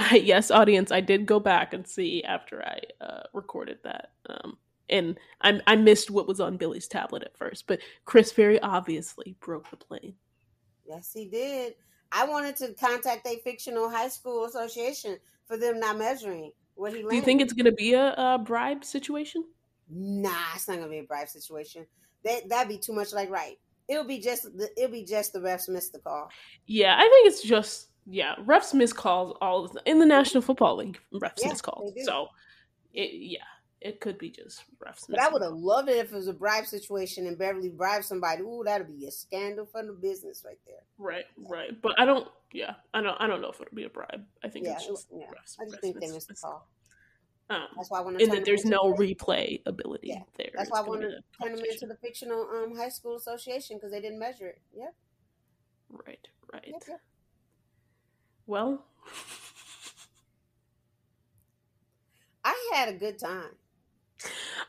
I, 0.00 0.16
yes, 0.24 0.50
audience, 0.50 0.90
I 0.90 1.00
did 1.00 1.26
go 1.26 1.38
back 1.38 1.74
and 1.74 1.86
see 1.86 2.22
after 2.24 2.62
I 2.62 3.04
uh, 3.04 3.22
recorded 3.32 3.78
that. 3.84 4.12
Um, 4.28 4.56
and 4.88 5.18
I, 5.40 5.60
I 5.66 5.76
missed 5.76 6.10
what 6.10 6.26
was 6.26 6.40
on 6.40 6.56
Billy's 6.56 6.88
tablet 6.88 7.22
at 7.22 7.36
first, 7.36 7.66
but 7.66 7.80
Chris 8.04 8.32
very 8.32 8.60
obviously 8.60 9.36
broke 9.40 9.70
the 9.70 9.76
plane. 9.76 10.14
Yes, 10.86 11.12
he 11.14 11.26
did. 11.26 11.74
I 12.10 12.24
wanted 12.24 12.56
to 12.56 12.74
contact 12.74 13.26
a 13.26 13.38
fictional 13.44 13.88
high 13.88 14.08
school 14.08 14.46
association 14.46 15.18
for 15.46 15.56
them 15.56 15.78
not 15.78 15.96
measuring 15.96 16.50
what 16.74 16.92
he 16.92 16.98
landed. 16.98 17.10
Do 17.10 17.16
you 17.16 17.22
think 17.22 17.40
it's 17.40 17.52
going 17.52 17.66
to 17.66 17.72
be 17.72 17.94
a, 17.94 18.14
a 18.14 18.38
bribe 18.44 18.84
situation? 18.84 19.44
Nah, 19.90 20.30
it's 20.54 20.68
not 20.68 20.78
gonna 20.78 20.88
be 20.88 21.00
a 21.00 21.04
bribe 21.04 21.28
situation. 21.28 21.84
That 22.24 22.48
that'd 22.48 22.68
be 22.68 22.78
too 22.78 22.92
much 22.92 23.12
like 23.12 23.28
right. 23.28 23.58
It'll 23.88 24.04
be 24.04 24.20
just 24.20 24.44
the 24.56 24.68
it'll 24.76 24.92
be 24.92 25.04
just 25.04 25.32
the 25.32 25.40
refs 25.40 25.68
missed 25.68 25.92
the 25.92 25.98
call. 25.98 26.28
Yeah, 26.66 26.94
I 26.96 27.00
think 27.00 27.26
it's 27.26 27.42
just 27.42 27.89
yeah. 28.10 28.34
Refs 28.44 28.74
miss 28.74 28.92
calls 28.92 29.36
all 29.40 29.68
the- 29.68 29.82
in 29.86 29.98
the 29.98 30.06
National 30.06 30.42
Football 30.42 30.76
League. 30.76 30.98
Refs 31.14 31.38
Yeah, 31.42 31.48
miss 31.50 31.60
calls. 31.60 31.92
So, 32.04 32.28
it, 32.92 33.12
yeah, 33.14 33.44
it 33.80 34.00
could 34.00 34.18
be 34.18 34.30
just 34.30 34.64
refs. 34.84 35.04
But 35.08 35.20
I 35.20 35.28
would 35.28 35.42
have 35.42 35.52
loved 35.54 35.88
it 35.88 35.96
if 35.98 36.12
it 36.12 36.14
was 36.16 36.26
a 36.28 36.32
bribe 36.32 36.66
situation 36.66 37.26
and 37.26 37.38
Beverly 37.38 37.68
bribed 37.70 38.04
somebody. 38.04 38.42
Ooh, 38.42 38.62
that'd 38.64 38.88
be 38.88 39.06
a 39.06 39.10
scandal 39.10 39.64
for 39.66 39.84
the 39.84 39.92
business 39.92 40.42
right 40.44 40.58
there. 40.66 40.82
Right, 40.98 41.24
right. 41.38 41.80
But 41.80 41.98
I 41.98 42.04
don't. 42.04 42.28
Yeah, 42.52 42.74
I 42.92 43.00
don't. 43.00 43.16
I 43.20 43.26
don't 43.28 43.40
know 43.40 43.50
if 43.50 43.60
it'll 43.60 43.74
be 43.74 43.84
a 43.84 43.88
bribe. 43.90 44.26
I 44.42 44.48
think 44.48 44.66
Yeah, 44.66 44.72
it's 44.74 44.86
just 44.86 45.06
yeah. 45.12 45.26
refs. 45.26 45.56
I 45.60 45.64
just 45.66 45.80
think 45.80 45.94
they 46.00 46.06
miss- 46.06 46.14
missed 46.14 46.28
the 46.28 46.34
call. 46.34 46.68
Um, 47.48 47.66
That's 47.76 47.90
why 47.90 47.98
I 47.98 48.02
want 48.02 48.16
to 48.18 48.24
and 48.24 48.32
that 48.32 48.44
there's 48.44 48.64
no 48.64 48.94
the- 48.96 49.14
replay 49.14 49.60
ability 49.66 50.06
Yeah, 50.08 50.22
there. 50.36 50.50
That's 50.54 50.70
why 50.70 50.78
I 50.78 50.82
want 50.82 51.00
to 51.00 51.20
turn 51.42 51.56
them 51.56 51.64
into 51.64 51.84
the 51.86 51.96
fictional 51.96 52.48
um, 52.48 52.76
high 52.76 52.88
school 52.90 53.16
association 53.16 53.76
because 53.76 53.90
they 53.90 54.00
didn't 54.00 54.20
measure 54.20 54.46
it. 54.46 54.60
Yep, 54.72 54.94
Right, 55.90 56.28
right. 56.52 56.64
yep, 56.68 56.82
yep. 56.88 57.00
Well, 58.50 58.84
I 62.44 62.70
had 62.74 62.88
a 62.88 62.94
good 62.94 63.16
time. 63.16 63.52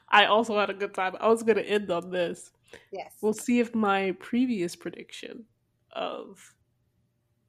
I 0.08 0.26
also 0.26 0.60
had 0.60 0.70
a 0.70 0.76
good 0.76 0.94
time. 0.94 1.16
I 1.20 1.28
was 1.28 1.42
gonna 1.42 1.62
end 1.62 1.90
on 1.90 2.12
this. 2.12 2.52
Yes. 2.92 3.12
We'll 3.22 3.34
see 3.34 3.60
if 3.60 3.74
my 3.74 4.12
previous 4.20 4.76
prediction 4.76 5.46
of 5.94 6.54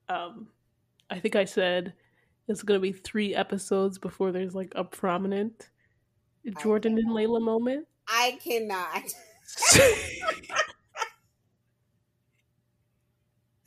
um 0.08 0.48
I 1.10 1.20
think 1.20 1.36
I 1.36 1.44
said 1.44 1.92
it's 2.48 2.62
gonna 2.62 2.80
be 2.80 2.92
three 2.92 3.34
episodes 3.34 3.98
before 3.98 4.32
there's 4.32 4.54
like 4.54 4.72
a 4.74 4.84
prominent 4.84 5.68
Jordan 6.62 6.96
and 6.96 7.10
Layla 7.10 7.42
moment. 7.42 7.86
I 8.08 8.38
cannot. 8.42 9.02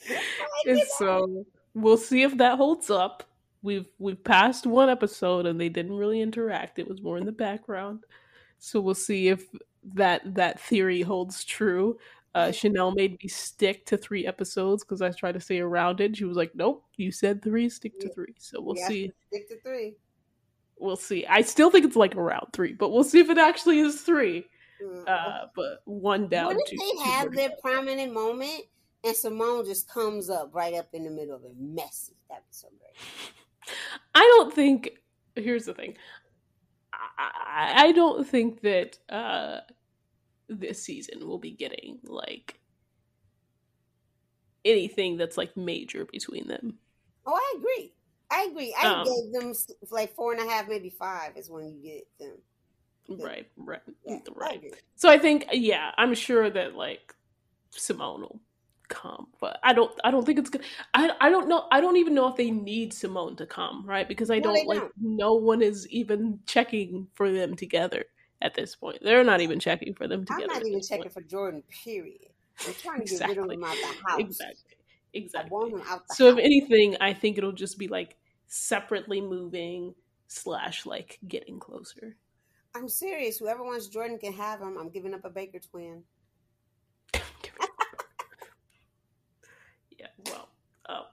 and 0.65 0.81
so 0.97 1.45
we'll 1.75 1.97
see 1.97 2.23
if 2.23 2.35
that 2.37 2.57
holds 2.57 2.89
up. 2.89 3.23
We've 3.61 3.85
we've 3.99 4.23
passed 4.23 4.65
one 4.65 4.89
episode 4.89 5.45
and 5.45 5.59
they 5.61 5.69
didn't 5.69 5.95
really 5.95 6.21
interact. 6.21 6.79
It 6.79 6.87
was 6.87 7.01
more 7.01 7.17
in 7.17 7.25
the 7.25 7.31
background. 7.31 8.03
So 8.59 8.79
we'll 8.81 8.95
see 8.95 9.27
if 9.27 9.45
that 9.93 10.21
that 10.35 10.59
theory 10.59 11.01
holds 11.01 11.43
true. 11.43 11.97
Uh, 12.33 12.51
Chanel 12.51 12.91
made 12.91 13.17
me 13.23 13.29
stick 13.29 13.85
to 13.85 13.95
three 13.97 14.27
episodes 14.27 14.83
because 14.83 15.01
I 15.01 15.09
tried 15.11 15.33
to 15.35 15.39
stay 15.39 15.59
around 15.59 16.01
it. 16.01 16.17
She 16.17 16.25
was 16.25 16.35
like, 16.35 16.53
"Nope, 16.53 16.83
you 16.97 17.11
said 17.11 17.41
three, 17.41 17.69
stick 17.69 17.97
to 18.01 18.07
Yeah. 18.07 18.13
three. 18.13 18.35
So 18.39 18.59
we'll 18.61 18.75
Yeah, 18.77 18.87
see. 18.89 19.11
Stick 19.27 19.47
to 19.49 19.59
three. 19.61 19.95
We'll 20.77 20.97
see. 20.97 21.25
I 21.25 21.41
still 21.41 21.71
think 21.71 21.85
it's 21.85 21.95
like 21.95 22.15
around 22.17 22.47
three, 22.51 22.73
but 22.73 22.89
we'll 22.89 23.05
see 23.05 23.19
if 23.19 23.29
it 23.29 23.37
actually 23.37 23.79
is 23.79 24.01
three. 24.01 24.45
Mm. 24.83 25.07
Uh, 25.07 25.45
but 25.55 25.79
one 25.85 26.27
down. 26.27 26.47
what 26.47 26.57
if 26.57 26.69
two- 26.71 26.77
they 26.77 26.91
two 27.03 27.09
have 27.09 27.31
their 27.33 27.49
down. 27.49 27.57
prominent 27.63 28.13
moment 28.13 28.65
and 29.05 29.15
Simone 29.15 29.65
just 29.65 29.89
comes 29.89 30.29
up 30.29 30.51
right 30.53 30.73
up 30.73 30.89
in 30.93 31.03
the 31.05 31.11
middle 31.11 31.35
of 31.35 31.43
it, 31.45 31.53
messy? 31.57 32.15
That'd 32.29 32.43
be 32.43 32.51
so 32.51 32.67
great. 32.79 32.95
I 34.13 34.21
don't 34.21 34.53
think. 34.53 34.89
Here's 35.35 35.65
the 35.65 35.73
thing. 35.73 35.97
I, 36.93 37.07
I 37.17 37.83
I 37.87 37.91
don't 37.91 38.27
think 38.27 38.61
that 38.61 38.97
uh, 39.09 39.61
this 40.49 40.83
season 40.83 41.27
will 41.27 41.39
be 41.39 41.51
getting 41.51 41.99
like 42.03 42.59
anything 44.63 45.17
that's 45.17 45.37
like 45.37 45.55
major 45.57 46.05
between 46.05 46.47
them. 46.47 46.79
Oh, 47.25 47.33
I 47.35 47.55
agree. 47.57 47.93
I 48.31 48.47
agree. 48.51 48.75
I 48.77 48.87
Um, 48.87 49.05
gave 49.05 49.33
them 49.33 49.53
like 49.91 50.15
four 50.15 50.33
and 50.33 50.41
a 50.41 50.49
half, 50.51 50.67
maybe 50.67 50.89
five 50.89 51.37
is 51.37 51.49
when 51.49 51.67
you 51.67 51.81
get 51.81 52.07
them. 52.19 52.37
Right, 53.07 53.47
right, 53.55 53.81
Yeah, 54.05 54.19
right. 54.35 54.57
agree. 54.57 54.71
So 54.95 55.09
I 55.09 55.19
think, 55.19 55.45
yeah, 55.51 55.91
I'm 55.97 56.15
sure 56.15 56.49
that 56.49 56.75
like 56.75 57.13
Simone 57.71 58.21
will 58.21 58.39
come, 58.87 59.27
but 59.39 59.59
I 59.63 59.73
don't. 59.73 59.91
I 60.03 60.11
don't 60.11 60.25
think 60.25 60.39
it's 60.39 60.49
gonna. 60.49 60.65
I 60.93 61.11
I 61.19 61.29
don't 61.29 61.47
know. 61.47 61.67
I 61.71 61.81
don't 61.81 61.97
even 61.97 62.13
know 62.13 62.27
if 62.27 62.35
they 62.35 62.51
need 62.51 62.93
Simone 62.93 63.35
to 63.37 63.45
come, 63.45 63.85
right? 63.85 64.07
Because 64.07 64.29
I 64.29 64.37
No, 64.39 64.43
don't 64.53 64.67
like. 64.67 64.79
don't. 64.79 64.91
No 64.99 65.33
one 65.33 65.61
is 65.61 65.87
even 65.89 66.39
checking 66.45 67.07
for 67.15 67.31
them 67.31 67.55
together 67.55 68.05
at 68.41 68.53
this 68.53 68.75
point. 68.75 68.99
They're 69.01 69.23
not 69.23 69.41
even 69.41 69.59
checking 69.59 69.93
for 69.93 70.07
them 70.07 70.25
together. 70.25 70.47
I'm 70.51 70.59
not 70.59 70.65
even 70.67 70.81
checking 70.81 71.03
point. 71.03 71.13
for 71.13 71.21
Jordan, 71.21 71.63
period. 71.83 72.19
I'm 72.65 72.73
trying 72.75 73.01
to 73.01 73.05
get 73.05 73.27
rid 73.27 73.37
Exactly. 73.37 73.45
of 73.45 73.51
him 73.51 73.63
out 73.63 73.75
the 73.75 73.87
house. 74.09 74.19
Exactly. 74.19 74.77
Exactly. 75.13 75.73
So 76.09 76.29
if 76.29 76.37
anything, 76.37 76.97
I 76.99 77.13
think 77.13 77.37
it'll 77.37 77.51
just 77.53 77.77
be 77.77 77.87
like 77.87 78.17
separately 78.47 79.21
moving 79.21 79.95
slash 80.27 80.85
like 80.85 81.19
getting 81.27 81.59
closer. 81.59 82.17
I'm 82.75 82.89
serious. 82.89 83.37
Whoever 83.37 83.63
wants 83.63 83.87
Jordan 83.87 84.17
can 84.19 84.33
have 84.33 84.59
him. 84.61 84.77
I'm 84.77 84.89
giving 84.89 85.13
up 85.13 85.23
a 85.23 85.29
Baker 85.29 85.59
twin. 85.59 86.03
yeah. 89.97 90.07
Well. 90.25 90.49
Oh. 90.89 91.05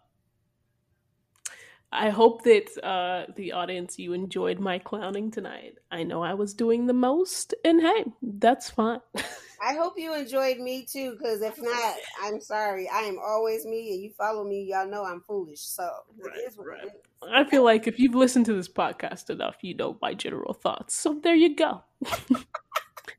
I 1.92 2.08
hope 2.08 2.42
that 2.44 2.68
uh, 2.82 3.30
the 3.36 3.52
audience 3.52 3.98
you 3.98 4.14
enjoyed 4.14 4.58
my 4.58 4.78
clowning 4.78 5.30
tonight. 5.30 5.74
I 5.90 6.02
know 6.04 6.22
I 6.22 6.32
was 6.34 6.54
doing 6.54 6.86
the 6.86 6.94
most, 6.94 7.54
and 7.64 7.80
hey, 7.82 8.04
that's 8.22 8.70
fine. 8.70 9.00
I 9.64 9.74
hope 9.74 9.94
you 9.96 10.14
enjoyed 10.14 10.58
me 10.58 10.86
too, 10.90 11.12
because 11.12 11.40
if 11.42 11.60
not, 11.60 11.96
I'm 12.20 12.40
sorry. 12.40 12.88
I 12.88 13.02
am 13.02 13.18
always 13.24 13.64
me, 13.66 13.92
and 13.92 14.02
you 14.02 14.10
follow 14.18 14.42
me, 14.42 14.64
y'all 14.70 14.88
know 14.88 15.04
I'm 15.04 15.20
foolish. 15.20 15.60
So 15.60 15.88
Right, 16.18 16.36
it 16.36 16.48
is 16.50 16.56
what 16.56 16.66
right. 16.68 16.84
it 16.84 16.86
is. 16.86 17.28
I 17.32 17.44
feel 17.44 17.62
like 17.62 17.86
if 17.86 17.98
you've 17.98 18.14
listened 18.16 18.46
to 18.46 18.54
this 18.54 18.68
podcast 18.68 19.30
enough, 19.30 19.56
you 19.62 19.74
know 19.76 19.98
my 20.02 20.14
general 20.14 20.54
thoughts. 20.54 20.94
So 20.94 21.20
there 21.22 21.36
you 21.36 21.54
go. 21.54 21.82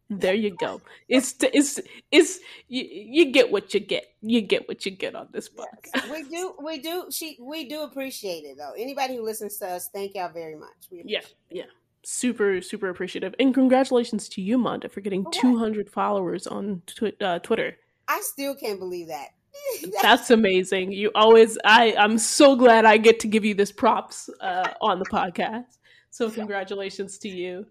there 0.09 0.33
you 0.33 0.55
go. 0.55 0.81
It's 1.07 1.35
it's 1.41 1.79
it's 2.11 2.39
you, 2.67 2.83
you 2.89 3.31
get 3.31 3.51
what 3.51 3.73
you 3.73 3.79
get. 3.79 4.05
You 4.21 4.41
get 4.41 4.67
what 4.67 4.85
you 4.85 4.91
get 4.91 5.15
on 5.15 5.29
this 5.31 5.49
podcast. 5.49 5.95
Yes. 5.95 6.09
We 6.11 6.23
do, 6.23 6.53
we 6.63 6.79
do, 6.79 7.05
she, 7.11 7.37
we 7.41 7.67
do 7.67 7.83
appreciate 7.83 8.43
it 8.43 8.57
though. 8.57 8.73
Anybody 8.77 9.17
who 9.17 9.23
listens 9.23 9.57
to 9.57 9.67
us, 9.67 9.89
thank 9.89 10.15
y'all 10.15 10.31
very 10.31 10.55
much. 10.55 10.69
We 10.91 11.03
Yeah, 11.05 11.21
yeah. 11.49 11.65
Super, 12.05 12.61
super 12.61 12.89
appreciative. 12.89 13.33
And 13.39 13.53
congratulations 13.53 14.27
to 14.29 14.41
you, 14.41 14.57
Monda, 14.57 14.91
for 14.91 14.99
getting 14.99 15.23
For 15.23 15.31
200 15.31 15.89
followers 15.89 16.47
on 16.47 16.81
uh, 17.21 17.39
Twitter. 17.39 17.77
I 18.09 18.19
still 18.21 18.55
can't 18.55 18.77
believe 18.77 19.07
that. 19.07 19.29
That's 20.01 20.29
amazing. 20.29 20.91
You 20.91 21.11
always, 21.15 21.57
I, 21.63 21.95
I'm 21.97 22.17
so 22.17 22.55
glad 22.55 22.83
I 22.83 22.97
get 22.97 23.21
to 23.21 23.27
give 23.27 23.45
you 23.45 23.53
this 23.53 23.71
props 23.71 24.29
uh, 24.41 24.69
on 24.81 24.99
the 24.99 25.05
podcast. 25.05 25.77
So 26.09 26.29
congratulations 26.31 27.17
to 27.19 27.29
you. 27.29 27.65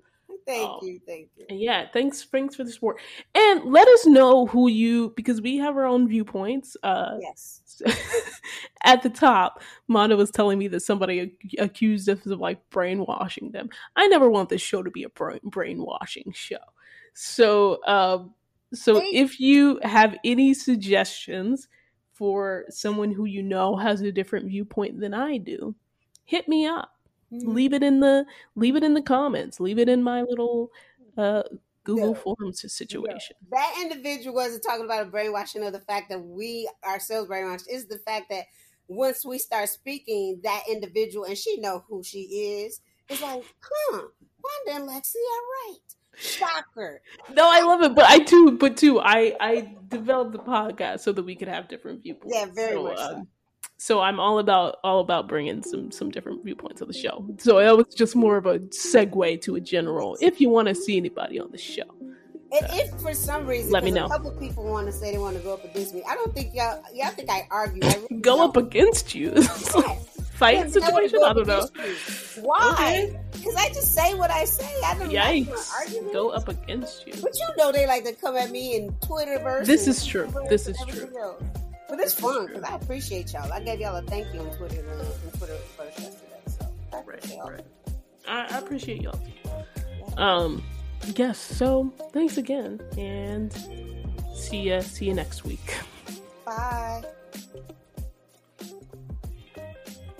Thank 0.46 0.68
Oh. 0.68 0.78
you, 0.82 1.00
thank 1.06 1.28
you. 1.36 1.46
Yeah, 1.48 1.86
thanks, 1.92 2.22
thanks 2.24 2.54
for 2.54 2.64
the 2.64 2.70
support. 2.72 2.98
And 3.34 3.64
let 3.72 3.86
us 3.88 4.06
know 4.06 4.46
who 4.46 4.68
you, 4.68 5.12
because 5.16 5.40
we 5.40 5.56
have 5.58 5.76
our 5.76 5.86
own 5.86 6.08
viewpoints. 6.08 6.76
Uh, 6.82 7.16
Yes. 7.20 7.60
at 8.84 9.02
the 9.02 9.10
top, 9.10 9.62
Mondo 9.88 10.16
was 10.16 10.30
telling 10.30 10.58
me 10.58 10.68
that 10.68 10.80
somebody 10.80 11.36
accused 11.58 12.08
us 12.08 12.24
of 12.26 12.40
like 12.40 12.58
brainwashing 12.70 13.50
them. 13.52 13.68
I 13.96 14.06
never 14.08 14.28
want 14.30 14.48
this 14.48 14.62
show 14.62 14.82
to 14.82 14.90
be 14.90 15.04
a 15.04 15.08
brain- 15.10 15.40
brainwashing 15.44 16.32
show. 16.32 16.56
So, 17.14 17.84
um, 17.86 18.34
so 18.74 19.00
Hey. 19.00 19.10
if 19.14 19.38
you 19.40 19.78
have 19.82 20.16
any 20.24 20.54
suggestions 20.54 21.68
for 22.12 22.64
someone 22.68 23.10
who 23.12 23.24
you 23.24 23.42
know 23.42 23.76
has 23.76 24.00
a 24.02 24.12
different 24.12 24.46
viewpoint 24.46 24.98
than 25.00 25.12
I 25.14 25.38
do, 25.38 25.74
hit 26.24 26.46
me 26.48 26.66
up. 26.66 26.90
Mhm. 27.32 27.54
Leave 27.54 27.72
it 27.72 27.82
in 27.82 28.00
the 28.00 28.26
leave 28.54 28.76
it 28.76 28.84
in 28.84 28.94
the 28.94 29.02
comments. 29.02 29.60
Leave 29.60 29.78
it 29.78 29.88
in 29.88 30.02
my 30.02 30.22
little 30.22 30.70
uh, 31.16 31.42
Google. 31.84 32.14
Forms 32.14 32.60
situation. 32.72 33.36
That 33.50 33.74
individual 33.80 34.34
wasn't 34.34 34.62
talking 34.62 34.84
about 34.84 35.02
a 35.02 35.10
brainwashing 35.10 35.64
of 35.64 35.72
the 35.72 35.80
fact 35.80 36.10
that 36.10 36.20
we 36.22 36.70
ourselves 36.84 37.28
brainwashed. 37.28 37.68
Is 37.70 37.86
the 37.86 37.98
fact 37.98 38.26
that 38.30 38.44
once 38.88 39.24
we 39.24 39.38
start 39.38 39.68
speaking, 39.68 40.40
that 40.44 40.64
individual 40.70 41.24
and 41.24 41.36
she 41.36 41.58
know 41.58 41.84
who 41.88 42.02
she 42.02 42.20
is. 42.64 42.80
It's 43.08 43.22
like, 43.22 43.44
huh? 43.60 44.02
Wanda 44.42 44.82
and 44.82 44.88
Lexi 44.88 45.16
are 45.16 45.70
right. 45.70 45.78
Shocker. 46.14 47.00
No, 47.32 47.50
I 47.50 47.62
love 47.62 47.82
it, 47.82 47.94
but 47.94 48.04
I 48.04 48.18
too, 48.18 48.58
but 48.58 48.76
too, 48.76 49.00
I 49.00 49.34
I 49.40 49.74
developed 49.88 50.32
the 50.32 50.38
podcast 50.38 51.00
so 51.00 51.12
that 51.12 51.22
we 51.22 51.34
could 51.34 51.48
have 51.48 51.68
different 51.68 52.02
viewpoints. 52.02 52.36
Yeah, 52.36 52.46
very 52.52 52.74
so, 52.74 52.82
much 52.82 52.98
um, 52.98 53.14
so 53.14 53.26
I'm 54.00 54.20
all 54.20 54.38
about 54.38 54.76
all 54.84 55.00
about 55.00 55.26
bringing 55.26 55.60
some 55.64 55.90
some 55.90 56.08
different 56.08 56.44
viewpoints 56.44 56.80
of 56.80 56.86
the 56.86 56.94
show. 56.94 57.26
So 57.38 57.58
that 57.58 57.76
was 57.76 57.92
just 57.92 58.14
more 58.14 58.36
of 58.36 58.46
a 58.46 58.60
segue 58.60 59.40
to 59.42 59.56
a 59.56 59.60
general. 59.60 60.16
If 60.20 60.40
you 60.40 60.50
want 60.50 60.68
to 60.68 60.74
see 60.74 60.96
anybody 60.96 61.40
on 61.40 61.50
the 61.50 61.58
show, 61.58 61.90
And 62.52 62.64
if 62.70 63.00
for 63.00 63.12
some 63.12 63.44
reason, 63.44 63.72
Let 63.72 63.82
me 63.82 63.90
know. 63.90 64.06
A 64.06 64.08
couple 64.08 64.30
people 64.38 64.62
want 64.62 64.86
to 64.86 64.92
say 64.92 65.10
they 65.10 65.18
want 65.18 65.36
to 65.36 65.42
go 65.42 65.54
up 65.54 65.64
against 65.64 65.94
me. 65.96 66.04
I 66.08 66.14
don't 66.14 66.32
think 66.32 66.54
y'all. 66.54 66.80
Y'all 66.94 67.10
think 67.10 67.28
I 67.28 67.48
argue? 67.50 67.82
I 67.82 67.94
really 67.94 68.20
go 68.20 68.36
don't. 68.36 68.50
up 68.50 68.56
against 68.56 69.16
you, 69.16 69.42
fight 69.42 70.58
Yeah, 70.58 70.62
but 70.62 70.68
I 70.68 70.68
situation. 70.68 71.18
I 71.24 71.32
don't 71.32 71.46
know. 71.48 71.68
you. 71.74 72.42
Why? 72.42 73.16
Because 73.32 73.56
I 73.56 73.68
just 73.70 73.92
say 73.94 74.14
what 74.14 74.30
I 74.30 74.44
say. 74.44 74.72
I 74.84 74.94
don't 74.96 75.12
like 75.12 75.46
Yikes! 75.48 75.72
arguments. 75.72 76.12
Go 76.12 76.30
up 76.30 76.48
against 76.48 77.04
you. 77.04 77.14
But 77.20 77.36
you 77.36 77.48
know 77.56 77.72
they 77.72 77.88
like 77.88 78.04
to 78.04 78.12
come 78.12 78.36
at 78.36 78.52
me 78.52 78.76
in 78.76 78.92
Twitterverse. 79.00 79.66
This 79.66 79.88
is 79.88 80.06
true. 80.06 80.32
This 80.48 80.68
is 80.68 80.76
true. 80.86 81.10
else. 81.18 81.42
But 81.92 82.00
it's 82.00 82.14
fun 82.14 82.46
because 82.46 82.62
I 82.62 82.76
appreciate 82.76 83.34
y'all. 83.34 83.52
I 83.52 83.60
gave 83.60 83.78
y'all 83.78 83.94
a 83.94 84.00
thank 84.00 84.32
you 84.32 84.40
on 84.40 84.56
Twitter 84.56 84.80
and 84.80 85.34
Twitter 85.34 85.58
first 85.76 86.00
yesterday. 86.00 86.40
So 86.46 86.72
I 86.90 87.00
appreciate 87.00 87.36
y'all. 87.36 87.50
right. 87.50 87.64
I, 88.26 88.46
I 88.50 88.58
appreciate 88.60 89.02
y'all. 89.02 89.20
Um, 90.16 90.62
yes. 91.16 91.38
So 91.38 91.92
thanks 92.14 92.38
again, 92.38 92.80
and 92.96 93.52
see 94.34 94.70
ya. 94.70 94.80
See 94.80 95.04
you 95.04 95.12
next 95.12 95.44
week. 95.44 95.76
Bye. 96.46 97.04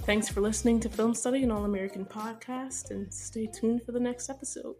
Thanks 0.02 0.28
for 0.28 0.42
listening 0.42 0.78
to 0.80 0.90
Film 0.90 1.14
Study, 1.14 1.42
an 1.42 1.50
All 1.50 1.64
American 1.64 2.04
podcast, 2.04 2.90
and 2.90 3.10
stay 3.10 3.46
tuned 3.46 3.82
for 3.82 3.92
the 3.92 4.00
next 4.00 4.28
episode. 4.28 4.74